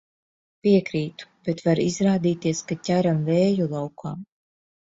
[0.67, 4.17] Piekrītu, bet var izrādīties, ka ķeram vēju laukā.